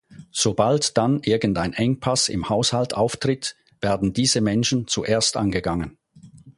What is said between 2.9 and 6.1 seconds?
auftritt, werden diese Menschen zuerst angegangen.